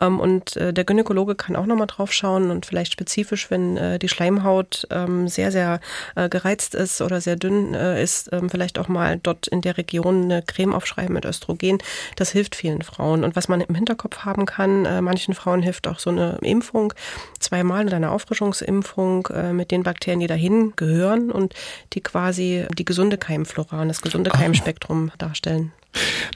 Ähm, 0.00 0.20
und 0.20 0.56
äh, 0.56 0.72
der 0.72 0.84
Gynäkologe 0.84 1.34
kann 1.34 1.56
auch 1.56 1.66
nochmal 1.66 1.86
drauf 1.86 2.12
schauen 2.12 2.50
und 2.50 2.66
vielleicht 2.66 2.92
spezifisch, 2.92 3.50
wenn 3.50 3.76
äh, 3.76 3.98
die 3.98 4.08
Schleimhaut 4.08 4.86
ähm, 4.90 5.28
sehr, 5.28 5.52
sehr 5.52 5.80
gereizt 6.14 6.74
ist 6.74 7.00
oder 7.00 7.20
sehr 7.20 7.36
dünn 7.36 7.74
ist, 7.74 8.30
vielleicht 8.48 8.78
auch 8.78 8.88
mal 8.88 9.18
dort 9.22 9.46
in 9.46 9.60
der 9.60 9.76
Region 9.76 10.24
eine 10.24 10.42
Creme 10.42 10.74
aufschreiben 10.74 11.14
mit 11.14 11.24
Östrogen. 11.24 11.78
Das 12.16 12.30
hilft 12.30 12.54
vielen 12.54 12.82
Frauen. 12.82 13.24
Und 13.24 13.36
was 13.36 13.48
man 13.48 13.60
im 13.60 13.74
Hinterkopf 13.74 14.18
haben 14.18 14.46
kann, 14.46 14.82
manchen 15.02 15.34
Frauen 15.34 15.62
hilft 15.62 15.86
auch 15.88 15.98
so 15.98 16.10
eine 16.10 16.38
Impfung, 16.42 16.92
zweimal 17.38 17.86
oder 17.86 17.96
eine 17.96 18.10
Auffrischungsimpfung 18.10 19.28
mit 19.52 19.70
den 19.70 19.82
Bakterien, 19.82 20.20
die 20.20 20.26
dahin 20.26 20.72
gehören 20.76 20.99
gehören 21.00 21.30
und 21.30 21.54
die 21.92 22.00
quasi 22.00 22.66
die 22.76 22.84
gesunde 22.84 23.16
Keimflora 23.16 23.82
und 23.82 23.88
das 23.88 24.02
gesunde 24.02 24.30
Keimspektrum 24.30 25.10
darstellen. 25.18 25.72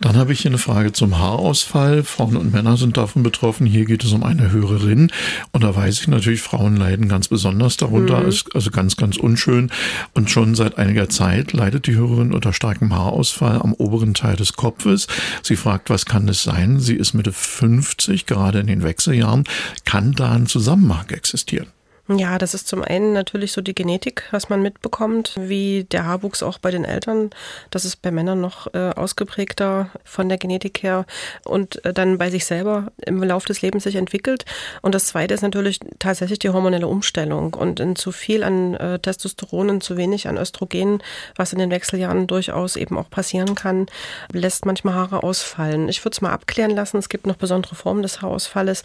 Dann 0.00 0.16
habe 0.16 0.32
ich 0.32 0.40
hier 0.40 0.50
eine 0.50 0.58
Frage 0.58 0.92
zum 0.92 1.18
Haarausfall. 1.18 2.02
Frauen 2.02 2.36
und 2.36 2.52
Männer 2.52 2.76
sind 2.76 2.96
davon 2.96 3.22
betroffen. 3.22 3.66
Hier 3.66 3.84
geht 3.84 4.02
es 4.02 4.12
um 4.12 4.24
eine 4.24 4.50
Hörerin. 4.50 5.12
Und 5.52 5.62
da 5.62 5.76
weiß 5.76 6.00
ich 6.00 6.08
natürlich, 6.08 6.42
Frauen 6.42 6.76
leiden 6.76 7.08
ganz 7.08 7.28
besonders 7.28 7.76
darunter. 7.76 8.20
Mhm. 8.20 8.28
Ist 8.28 8.52
also 8.54 8.72
ganz, 8.72 8.96
ganz 8.96 9.16
unschön. 9.16 9.70
Und 10.12 10.30
schon 10.30 10.56
seit 10.56 10.78
einiger 10.78 11.08
Zeit 11.08 11.52
leidet 11.52 11.86
die 11.86 11.94
Hörerin 11.94 12.34
unter 12.34 12.52
starkem 12.52 12.92
Haarausfall 12.92 13.60
am 13.60 13.72
oberen 13.74 14.14
Teil 14.14 14.34
des 14.34 14.54
Kopfes. 14.54 15.06
Sie 15.42 15.56
fragt, 15.56 15.88
was 15.88 16.04
kann 16.04 16.26
das 16.26 16.42
sein? 16.42 16.80
Sie 16.80 16.96
ist 16.96 17.14
Mitte 17.14 17.32
50, 17.32 18.26
gerade 18.26 18.58
in 18.58 18.66
den 18.66 18.82
Wechseljahren. 18.82 19.44
Kann 19.84 20.12
da 20.12 20.32
ein 20.32 20.46
Zusammenhang 20.46 21.08
existieren? 21.10 21.68
Ja, 22.06 22.36
das 22.36 22.52
ist 22.52 22.68
zum 22.68 22.82
einen 22.82 23.14
natürlich 23.14 23.52
so 23.52 23.62
die 23.62 23.74
Genetik, 23.74 24.24
was 24.30 24.50
man 24.50 24.60
mitbekommt, 24.60 25.36
wie 25.38 25.84
der 25.84 26.04
Haarwuchs 26.04 26.42
auch 26.42 26.58
bei 26.58 26.70
den 26.70 26.84
Eltern. 26.84 27.30
Das 27.70 27.86
ist 27.86 28.02
bei 28.02 28.10
Männern 28.10 28.42
noch 28.42 28.66
äh, 28.74 28.90
ausgeprägter 28.90 29.88
von 30.04 30.28
der 30.28 30.36
Genetik 30.36 30.82
her 30.82 31.06
und 31.46 31.82
äh, 31.86 31.94
dann 31.94 32.18
bei 32.18 32.28
sich 32.28 32.44
selber 32.44 32.92
im 33.06 33.22
Laufe 33.22 33.46
des 33.46 33.62
Lebens 33.62 33.84
sich 33.84 33.96
entwickelt. 33.96 34.44
Und 34.82 34.94
das 34.94 35.06
zweite 35.06 35.32
ist 35.32 35.40
natürlich 35.40 35.80
tatsächlich 35.98 36.38
die 36.38 36.50
hormonelle 36.50 36.88
Umstellung 36.88 37.54
und 37.54 37.80
in 37.80 37.96
zu 37.96 38.12
viel 38.12 38.44
an 38.44 38.74
äh, 38.74 38.98
Testosteron 38.98 39.70
und 39.70 39.82
zu 39.82 39.96
wenig 39.96 40.28
an 40.28 40.36
Östrogen, 40.36 41.02
was 41.36 41.54
in 41.54 41.58
den 41.58 41.70
Wechseljahren 41.70 42.26
durchaus 42.26 42.76
eben 42.76 42.98
auch 42.98 43.08
passieren 43.08 43.54
kann, 43.54 43.86
lässt 44.30 44.66
manchmal 44.66 44.92
Haare 44.92 45.22
ausfallen. 45.22 45.88
Ich 45.88 46.04
würde 46.04 46.16
es 46.16 46.20
mal 46.20 46.32
abklären 46.32 46.72
lassen. 46.72 46.98
Es 46.98 47.08
gibt 47.08 47.26
noch 47.26 47.36
besondere 47.36 47.76
Formen 47.76 48.02
des 48.02 48.20
Haarausfalles. 48.20 48.82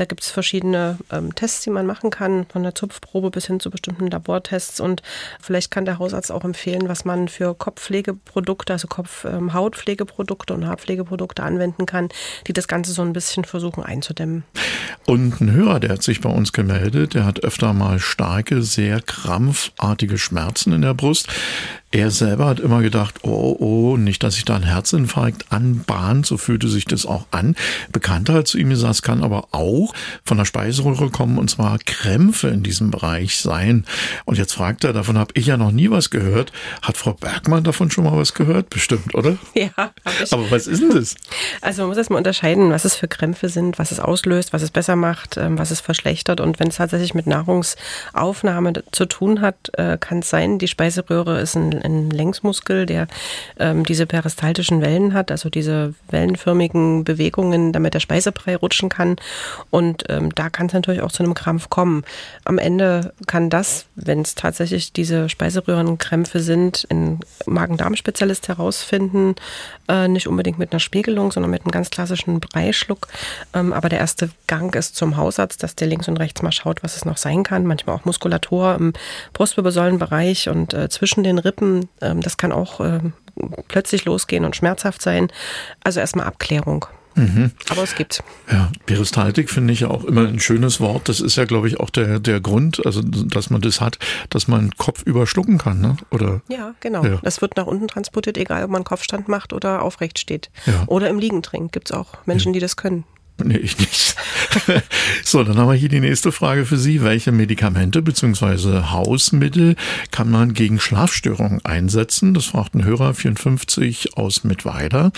Da 0.00 0.06
gibt 0.06 0.22
es 0.22 0.30
verschiedene 0.30 0.96
ähm, 1.12 1.34
Tests, 1.34 1.60
die 1.60 1.68
man 1.68 1.84
machen 1.84 2.08
kann, 2.08 2.46
von 2.46 2.62
der 2.62 2.74
Zupfprobe 2.74 3.28
bis 3.28 3.48
hin 3.48 3.60
zu 3.60 3.68
bestimmten 3.68 4.06
Labortests. 4.06 4.80
Und 4.80 5.02
vielleicht 5.42 5.70
kann 5.70 5.84
der 5.84 5.98
Hausarzt 5.98 6.32
auch 6.32 6.42
empfehlen, 6.42 6.88
was 6.88 7.04
man 7.04 7.28
für 7.28 7.54
Kopfpflegeprodukte, 7.54 8.72
also 8.72 8.88
Kopfhautpflegeprodukte 8.88 10.54
ähm, 10.54 10.60
und 10.60 10.66
Haarpflegeprodukte 10.66 11.42
anwenden 11.42 11.84
kann, 11.84 12.08
die 12.46 12.54
das 12.54 12.66
Ganze 12.66 12.92
so 12.92 13.02
ein 13.02 13.12
bisschen 13.12 13.44
versuchen 13.44 13.84
einzudämmen. 13.84 14.44
Und 15.04 15.38
ein 15.42 15.52
Hörer, 15.52 15.80
der 15.80 15.90
hat 15.90 16.02
sich 16.02 16.22
bei 16.22 16.30
uns 16.30 16.54
gemeldet, 16.54 17.12
der 17.12 17.26
hat 17.26 17.44
öfter 17.44 17.74
mal 17.74 17.98
starke, 17.98 18.62
sehr 18.62 19.02
krampfartige 19.02 20.16
Schmerzen 20.16 20.72
in 20.72 20.80
der 20.80 20.94
Brust. 20.94 21.28
Er 21.92 22.12
selber 22.12 22.46
hat 22.46 22.60
immer 22.60 22.82
gedacht, 22.82 23.24
oh, 23.24 23.56
oh, 23.58 23.96
nicht, 23.96 24.22
dass 24.22 24.36
sich 24.36 24.44
da 24.44 24.54
ein 24.54 24.62
Herzinfarkt 24.62 25.50
anbahnt, 25.50 26.24
so 26.24 26.38
fühlte 26.38 26.68
sich 26.68 26.84
das 26.84 27.04
auch 27.04 27.26
an. 27.32 27.56
Bekannter 27.90 28.34
hat 28.34 28.46
zu 28.46 28.58
ihm 28.58 28.70
gesagt, 28.70 28.94
es 28.94 29.02
kann 29.02 29.24
aber 29.24 29.48
auch 29.50 29.89
von 30.24 30.38
der 30.38 30.44
Speiseröhre 30.44 31.10
kommen 31.10 31.38
und 31.38 31.50
zwar 31.50 31.78
Krämpfe 31.78 32.48
in 32.48 32.62
diesem 32.62 32.90
Bereich 32.90 33.38
sein. 33.38 33.84
Und 34.24 34.38
jetzt 34.38 34.52
fragt 34.52 34.84
er, 34.84 34.92
davon 34.92 35.18
habe 35.18 35.32
ich 35.34 35.46
ja 35.46 35.56
noch 35.56 35.72
nie 35.72 35.90
was 35.90 36.10
gehört. 36.10 36.52
Hat 36.82 36.96
Frau 36.96 37.12
Bergmann 37.12 37.64
davon 37.64 37.90
schon 37.90 38.04
mal 38.04 38.16
was 38.16 38.34
gehört? 38.34 38.70
Bestimmt, 38.70 39.14
oder? 39.14 39.36
Ja. 39.54 39.70
Aber 40.30 40.50
was 40.50 40.66
ist 40.66 40.80
denn 40.80 40.90
das? 40.90 41.16
Also 41.60 41.82
man 41.82 41.88
muss 41.88 41.98
erstmal 41.98 42.18
unterscheiden, 42.18 42.70
was 42.70 42.84
es 42.84 42.94
für 42.94 43.08
Krämpfe 43.08 43.48
sind, 43.48 43.78
was 43.78 43.90
es 43.90 44.00
auslöst, 44.00 44.52
was 44.52 44.62
es 44.62 44.70
besser 44.70 44.96
macht, 44.96 45.36
ähm, 45.36 45.58
was 45.58 45.70
es 45.70 45.80
verschlechtert. 45.80 46.40
Und 46.40 46.60
wenn 46.60 46.68
es 46.68 46.76
tatsächlich 46.76 47.12
mit 47.12 47.26
Nahrungsaufnahme 47.26 48.84
zu 48.92 49.06
tun 49.06 49.40
hat, 49.40 49.56
äh, 49.74 49.98
kann 49.98 50.20
es 50.20 50.30
sein, 50.30 50.58
die 50.58 50.68
Speiseröhre 50.68 51.40
ist 51.40 51.56
ein 51.56 51.90
ein 51.90 52.10
Längsmuskel, 52.10 52.86
der 52.86 53.06
ähm, 53.58 53.84
diese 53.84 54.06
peristaltischen 54.06 54.80
Wellen 54.80 55.14
hat, 55.14 55.30
also 55.30 55.50
diese 55.50 55.94
wellenförmigen 56.08 57.04
Bewegungen, 57.04 57.72
damit 57.72 57.94
der 57.94 58.00
Speisebrei 58.00 58.56
rutschen 58.56 58.88
kann. 58.88 59.16
Und 59.70 59.79
ähm, 60.08 60.34
da 60.34 60.50
kann 60.50 60.66
es 60.66 60.72
natürlich 60.72 61.02
auch 61.02 61.12
zu 61.12 61.22
einem 61.22 61.34
Krampf 61.34 61.70
kommen. 61.70 62.04
Am 62.44 62.58
Ende 62.58 63.12
kann 63.26 63.50
das, 63.50 63.86
wenn 63.94 64.22
es 64.22 64.34
tatsächlich 64.34 64.92
diese 64.92 65.28
Speiseröhrenkrämpfe 65.28 66.40
sind, 66.40 66.86
ein 66.90 67.20
Magen-Darm-Spezialist 67.46 68.48
herausfinden. 68.48 69.36
Äh, 69.88 70.08
nicht 70.08 70.28
unbedingt 70.28 70.58
mit 70.58 70.72
einer 70.72 70.80
Spiegelung, 70.80 71.32
sondern 71.32 71.50
mit 71.50 71.62
einem 71.62 71.72
ganz 71.72 71.90
klassischen 71.90 72.40
Breischluck. 72.40 73.08
Ähm, 73.54 73.72
aber 73.72 73.88
der 73.88 73.98
erste 73.98 74.30
Gang 74.46 74.74
ist 74.74 74.96
zum 74.96 75.16
Hausarzt, 75.16 75.62
dass 75.62 75.76
der 75.76 75.88
links 75.88 76.08
und 76.08 76.18
rechts 76.18 76.42
mal 76.42 76.52
schaut, 76.52 76.82
was 76.82 76.96
es 76.96 77.04
noch 77.04 77.16
sein 77.16 77.42
kann. 77.42 77.66
Manchmal 77.66 77.96
auch 77.96 78.04
Muskulatur 78.04 78.74
im 78.74 78.92
Brustwirbelsäulenbereich 79.32 80.48
und 80.48 80.74
äh, 80.74 80.88
zwischen 80.88 81.24
den 81.24 81.38
Rippen 81.38 81.88
ähm, 82.00 82.20
das 82.20 82.36
kann 82.36 82.52
auch 82.52 82.80
ähm, 82.80 83.12
plötzlich 83.68 84.04
losgehen 84.04 84.44
und 84.44 84.56
schmerzhaft 84.56 85.02
sein. 85.02 85.28
Also 85.82 86.00
erstmal 86.00 86.26
Abklärung. 86.26 86.86
Mhm. 87.14 87.50
Aber 87.68 87.82
es 87.82 87.94
gibt. 87.94 88.22
Ja, 88.50 88.70
Peristaltik 88.86 89.50
finde 89.50 89.72
ich 89.72 89.80
ja 89.80 89.88
auch 89.88 90.04
immer 90.04 90.26
ein 90.26 90.40
schönes 90.40 90.80
Wort. 90.80 91.08
Das 91.08 91.20
ist 91.20 91.36
ja, 91.36 91.44
glaube 91.44 91.68
ich, 91.68 91.80
auch 91.80 91.90
der, 91.90 92.20
der 92.20 92.40
Grund, 92.40 92.84
also 92.84 93.02
dass 93.02 93.50
man 93.50 93.60
das 93.60 93.80
hat, 93.80 93.98
dass 94.30 94.48
man 94.48 94.70
Kopf 94.76 95.02
überschlucken 95.02 95.58
kann, 95.58 95.80
ne? 95.80 95.96
Oder? 96.10 96.40
Ja, 96.48 96.74
genau. 96.80 97.04
Ja. 97.04 97.18
Das 97.22 97.42
wird 97.42 97.56
nach 97.56 97.66
unten 97.66 97.88
transportiert, 97.88 98.38
egal 98.38 98.64
ob 98.64 98.70
man 98.70 98.84
Kopfstand 98.84 99.28
macht 99.28 99.52
oder 99.52 99.82
aufrecht 99.82 100.18
steht. 100.18 100.50
Ja. 100.66 100.84
Oder 100.86 101.08
im 101.08 101.18
Liegen 101.18 101.42
trinkt. 101.42 101.72
Gibt 101.72 101.90
es 101.90 101.96
auch 101.96 102.14
Menschen, 102.26 102.50
ja. 102.50 102.54
die 102.54 102.60
das 102.60 102.76
können. 102.76 103.04
Nee, 103.44 103.56
ich 103.56 103.78
nicht. 103.78 104.16
so, 105.24 105.42
dann 105.44 105.56
haben 105.56 105.68
wir 105.68 105.74
hier 105.74 105.88
die 105.88 106.00
nächste 106.00 106.32
Frage 106.32 106.66
für 106.66 106.76
Sie. 106.76 107.02
Welche 107.02 107.32
Medikamente 107.32 108.02
bzw. 108.02 108.90
Hausmittel 108.90 109.76
kann 110.10 110.30
man 110.30 110.54
gegen 110.54 110.80
Schlafstörungen 110.80 111.64
einsetzen? 111.64 112.34
Das 112.34 112.46
fragt 112.46 112.74
ein 112.74 112.84
Hörer 112.84 113.14
54 113.14 114.16
aus 114.16 114.44
Mittweida. 114.44 115.12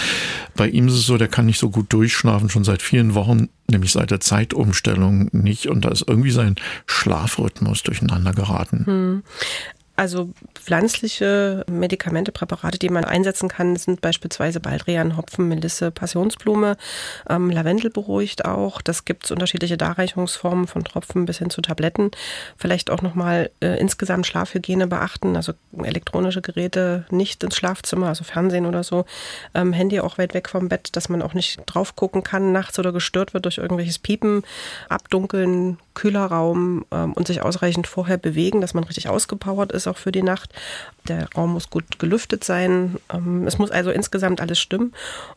Bei 0.55 0.69
ihm 0.69 0.89
ist 0.89 0.95
es 0.95 1.07
so, 1.07 1.19
der 1.19 1.29
kann 1.29 1.47
nicht 1.47 1.59
so 1.59 1.71
gut 1.71 1.93
durchschlafen, 1.93 2.49
schon 2.49 2.65
seit 2.65 2.83
vielen 2.83 3.15
Wochen, 3.15 3.49
nämlich 3.71 3.93
seit 3.93 4.11
der 4.11 4.21
Zeitumstellung 4.21 5.29
nicht. 5.33 5.67
Und 5.67 5.85
da 5.85 5.91
ist 5.91 6.05
irgendwie 6.07 6.31
sein 6.31 6.57
Schlafrhythmus 6.87 7.83
durcheinander 7.83 8.33
geraten. 8.33 8.87
Hm. 8.87 9.23
Also 10.03 10.31
pflanzliche 10.57 11.65
Medikamente, 11.71 12.33
Präparate, 12.33 12.77
die 12.77 12.89
man 12.89 13.05
einsetzen 13.05 13.49
kann, 13.49 13.77
sind 13.77 14.01
beispielsweise 14.01 14.59
Baldrian, 14.59 15.17
Hopfen, 15.17 15.47
Melisse, 15.47 15.93
Passionsblume. 15.93 16.77
Ähm, 17.31 17.51
Lavendel 17.51 17.89
beruhigt 17.89 18.45
auch. 18.45 18.83
Das 18.83 19.05
gibt 19.05 19.27
es 19.27 19.31
unterschiedliche 19.31 19.77
Darreichungsformen 19.77 20.67
von 20.67 20.83
Tropfen 20.83 21.25
bis 21.25 21.39
hin 21.39 21.51
zu 21.51 21.63
Tabletten. 21.63 22.11
Vielleicht 22.57 22.91
auch 22.91 23.01
nochmal 23.01 23.53
äh, 23.61 23.79
insgesamt 23.79 24.27
Schlafhygiene 24.27 24.89
beachten, 24.89 25.37
also 25.37 25.53
elektronische 25.81 26.43
Geräte 26.43 27.07
nicht 27.11 27.45
ins 27.45 27.55
Schlafzimmer, 27.55 28.09
also 28.09 28.25
Fernsehen 28.25 28.67
oder 28.67 28.83
so. 28.83 29.05
Ähm, 29.55 29.73
Handy 29.73 30.01
auch 30.01 30.19
weit 30.19 30.35
weg 30.35 30.49
vom 30.49 30.69
Bett, 30.69 30.97
dass 30.97 31.11
man 31.11 31.23
auch 31.23 31.35
nicht 31.35 31.61
drauf 31.67 31.95
gucken 31.95 32.25
kann 32.25 32.51
nachts 32.51 32.77
oder 32.77 32.91
gestört 32.91 33.35
wird 33.35 33.45
durch 33.45 33.59
irgendwelches 33.59 34.01
Piepen. 34.01 34.43
Abdunkeln, 34.89 35.79
kühler 35.95 36.27
Raum 36.27 36.85
ähm, 36.91 37.13
und 37.13 37.27
sich 37.27 37.43
ausreichend 37.43 37.87
vorher 37.87 38.19
bewegen, 38.19 38.61
dass 38.61 38.75
man 38.75 38.85
richtig 38.85 39.09
ausgepowert 39.09 39.73
ist 39.73 39.87
auch 39.87 39.97
für 39.97 40.13
die 40.13 40.23
Nacht. 40.23 40.51
Der 41.09 41.29
Raum 41.37 41.53
muss 41.53 41.71
gut 41.71 41.99
gelüftet 41.99 42.45
sein. 42.45 42.97
Ähm, 43.13 43.47
es 43.47 43.59
muss 43.59 43.71
also 43.71 43.91
insgesamt 43.91 44.41
alles 44.41 44.59
stimmen. 44.59 44.93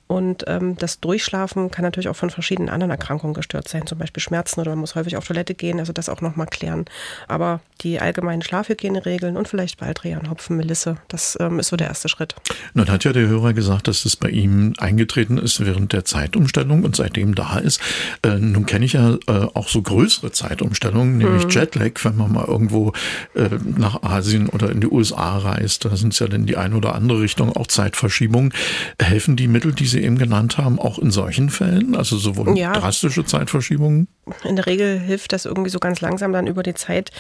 Und 0.08 0.44
ähm, 0.48 0.78
das 0.78 1.00
Durchschlafen 1.00 1.72
kann 1.72 1.84
natürlich 1.84 2.10
auch 2.10 2.16
von 2.16 2.30
verschiedenen 2.30 2.70
anderen 2.70 2.92
Erkrankungen 2.92 3.34
gestört 3.34 3.68
sein, 3.68 3.88
zum 3.88 3.98
Beispiel 3.98 4.22
Schmerzen 4.22 4.60
oder 4.60 4.72
man 4.72 4.80
muss 4.80 4.96
häufig 4.96 5.18
auf 5.18 5.26
Toilette 5.26 5.56
gehen, 5.56 5.80
also 5.80 5.94
das 5.94 6.10
auch 6.10 6.22
nochmal 6.22 6.46
klären. 6.46 6.86
Aber 7.28 7.60
die 7.82 8.00
allgemeinen 8.00 8.42
Schlafhygieneregeln 8.42 9.36
und 9.36 9.48
vielleicht 9.48 9.80
Baldrian, 9.80 10.30
Hopfen, 10.30 10.58
Melisse, 10.58 10.98
das 11.08 11.38
ähm, 11.42 11.60
ist 11.60 11.70
so 11.70 11.76
der 11.76 11.88
erste 11.88 12.08
Schritt. 12.08 12.36
Nun 12.74 12.90
hat 12.90 13.04
ja 13.04 13.14
der 13.14 13.28
Hörer 13.28 13.54
gesagt, 13.54 13.88
dass 13.88 14.04
das 14.04 14.16
bei 14.16 14.30
ihm 14.30 14.74
eingetreten 14.78 15.38
ist 15.38 15.66
während 15.66 15.92
der 15.92 16.06
Zeitumstellung 16.06 16.84
und 16.84 16.96
seitdem 16.96 17.34
da 17.34 17.58
ist. 17.58 17.82
Äh, 18.24 18.36
nun 18.36 18.66
kenne 18.68 18.86
ich 18.86 18.94
ja 18.94 19.16
äh, 19.28 19.48
auch 19.54 19.70
so 19.70 19.82
größere 19.82 20.32
Zeitumstellungen, 20.32 21.18
nämlich 21.18 21.44
hm. 21.44 21.50
Jetlag, 21.50 22.04
wenn 22.04 22.16
man 22.16 22.32
mal 22.32 22.46
irgendwo 22.46 22.94
äh, 23.34 23.50
nach 23.78 24.04
Asien 24.04 24.50
oder 24.50 24.70
in 24.70 24.82
die 24.82 24.88
USA 24.88 25.38
reist. 25.38 25.86
Da 25.86 25.96
sind 25.96 26.14
es 26.14 26.20
ja 26.20 26.28
dann 26.28 26.46
die 26.46 26.58
eine 26.58 26.76
oder 26.76 26.94
andere 26.94 27.22
Richtung 27.22 27.56
auch 27.56 27.68
Zeitverschiebungen. 27.68 28.54
Helfen 29.02 29.36
die 29.36 29.48
Mittel, 29.48 29.74
die 29.74 29.86
Sie 29.86 29.95
eben 30.02 30.18
genannt 30.18 30.58
haben, 30.58 30.80
auch 30.80 31.00
in 31.00 31.12
solchen 31.12 31.50
Fällen? 31.50 31.96
Also 31.96 32.18
sowohl 32.18 32.58
ja. 32.58 32.74
drastische 32.74 33.25
Zeitverschiebungen? 33.25 34.08
In 34.44 34.56
der 34.56 34.66
Regel 34.66 35.00
hilft 35.00 35.34
das 35.34 35.46
irgendwie 35.46 35.70
so 35.70 35.80
ganz 35.80 36.02
langsam 36.02 36.34
dann 36.34 36.48
über 36.48 36.64
die 36.64 36.74
Zeit 36.74 37.12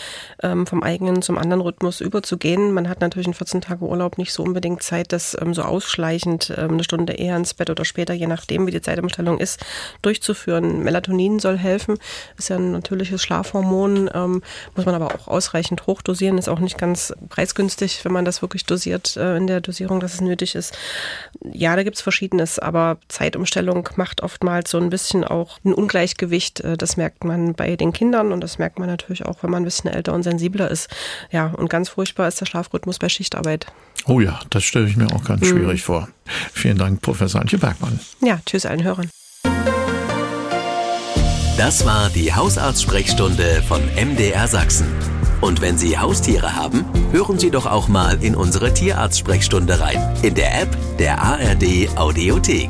ähm, 0.41 0.65
vom 0.65 0.81
eigenen 0.81 1.21
zum 1.21 1.37
anderen 1.37 1.61
Rhythmus 1.61 2.01
überzugehen. 2.01 2.71
Man 2.71 2.89
hat 2.89 3.01
natürlich 3.01 3.27
in 3.27 3.35
14 3.35 3.61
Tage 3.61 3.85
Urlaub 3.85 4.17
nicht 4.17 4.33
so 4.33 4.41
unbedingt 4.41 4.81
Zeit, 4.81 5.11
das 5.11 5.37
ähm, 5.39 5.53
so 5.53 5.61
ausschleichend 5.61 6.53
ähm, 6.57 6.71
eine 6.71 6.83
Stunde 6.83 7.13
eher 7.13 7.37
ins 7.37 7.53
Bett 7.53 7.69
oder 7.69 7.85
später, 7.85 8.13
je 8.13 8.25
nachdem, 8.25 8.65
wie 8.65 8.71
die 8.71 8.81
Zeitumstellung 8.81 9.39
ist, 9.39 9.63
durchzuführen. 10.01 10.83
Melatonin 10.83 11.39
soll 11.39 11.57
helfen, 11.57 11.97
ist 12.37 12.49
ja 12.49 12.55
ein 12.55 12.71
natürliches 12.71 13.21
Schlafhormon, 13.21 14.09
ähm, 14.13 14.41
muss 14.75 14.85
man 14.85 14.95
aber 14.95 15.13
auch 15.13 15.27
ausreichend 15.27 15.85
hochdosieren, 15.85 16.39
ist 16.39 16.49
auch 16.49 16.59
nicht 16.59 16.79
ganz 16.79 17.13
preisgünstig, 17.29 18.03
wenn 18.03 18.13
man 18.13 18.25
das 18.25 18.41
wirklich 18.41 18.65
dosiert 18.65 19.15
äh, 19.15 19.37
in 19.37 19.45
der 19.45 19.61
Dosierung, 19.61 19.99
dass 19.99 20.15
es 20.15 20.21
nötig 20.21 20.55
ist. 20.55 20.75
Ja, 21.43 21.75
da 21.75 21.83
gibt 21.83 21.97
es 21.97 22.01
Verschiedenes, 22.01 22.57
aber 22.65 22.97
Zeitumstellung 23.07 23.87
macht 23.95 24.23
oftmals 24.23 24.71
so 24.71 24.77
ein 24.77 24.89
bisschen 24.89 25.23
auch 25.23 25.59
ein 25.63 25.73
Ungleichgewicht. 25.73 26.61
Äh, 26.61 26.77
das 26.77 26.97
merkt 26.97 27.23
man 27.23 27.53
bei 27.53 27.75
den 27.75 27.93
Kindern 27.93 28.31
und 28.31 28.41
das 28.41 28.57
merkt 28.57 28.79
man 28.79 28.87
natürlich 28.87 29.25
auch, 29.25 29.43
wenn 29.43 29.51
man 29.51 29.61
ein 29.61 29.65
bisschen 29.65 29.89
älter 29.89 30.13
und 30.13 30.23
sensibler 30.23 30.69
ist. 30.69 30.89
Ja, 31.31 31.47
und 31.47 31.69
ganz 31.69 31.89
furchtbar 31.89 32.27
ist 32.27 32.41
der 32.41 32.45
Schlafrhythmus 32.45 32.99
bei 32.99 33.09
Schichtarbeit. 33.09 33.67
Oh 34.07 34.19
ja, 34.19 34.39
das 34.49 34.63
stelle 34.63 34.87
ich 34.87 34.97
mir 34.97 35.07
auch 35.13 35.23
ganz 35.23 35.41
mhm. 35.41 35.45
schwierig 35.57 35.83
vor. 35.83 36.07
Vielen 36.53 36.77
Dank, 36.77 37.01
Professor 37.01 37.41
Antje 37.41 37.57
Bergmann. 37.57 37.99
Ja, 38.21 38.39
tschüss 38.45 38.65
allen 38.65 38.83
Hörern. 38.83 39.09
Das 41.57 41.85
war 41.85 42.09
die 42.09 42.33
Hausarztsprechstunde 42.33 43.63
von 43.67 43.81
MDR 43.95 44.47
Sachsen. 44.47 45.14
Und 45.41 45.61
wenn 45.61 45.77
Sie 45.77 45.97
Haustiere 45.97 46.55
haben, 46.55 46.85
hören 47.11 47.39
Sie 47.39 47.51
doch 47.51 47.65
auch 47.65 47.87
mal 47.87 48.23
in 48.23 48.35
unsere 48.35 48.73
Tierarzt-Sprechstunde 48.73 49.79
rein. 49.79 50.15
In 50.21 50.35
der 50.35 50.61
App 50.61 50.77
der 50.97 51.21
ARD 51.21 51.89
Audiothek. 51.97 52.69